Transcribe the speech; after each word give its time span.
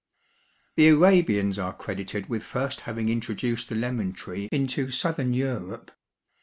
The 0.77 0.87
Arabians 0.87 1.59
are 1.59 1.73
credited 1.75 2.27
with 2.27 2.41
first 2.41 2.79
having 2.81 3.07
introduced 3.09 3.69
the 3.69 3.75
lemon 3.75 4.13
tree 4.13 4.49
into 4.51 4.89
southern 4.89 5.35
Europe. 5.35 5.91